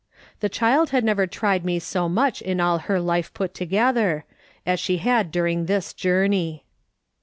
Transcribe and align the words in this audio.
The 0.39 0.49
child 0.49 0.89
had 0.89 1.03
never 1.03 1.27
tried 1.27 1.63
me 1.63 1.77
so 1.77 2.09
much 2.09 2.41
in 2.41 2.59
all 2.59 2.79
her 2.79 2.99
life 2.99 3.31
put 3.35 3.53
together, 3.53 4.25
as 4.65 4.79
she 4.79 4.97
had 4.97 5.31
during 5.31 5.67
this 5.67 5.93
journey. 5.93 6.65